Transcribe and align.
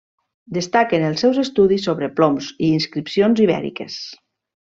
Destaquen 0.55 1.03
els 1.09 1.23
seus 1.25 1.37
estudis 1.43 1.85
sobre 1.89 2.09
ploms 2.21 2.49
i 2.69 2.71
inscripcions 2.79 3.45
ibèriques. 3.47 4.01